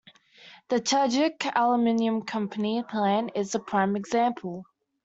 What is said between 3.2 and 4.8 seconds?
is a prime example.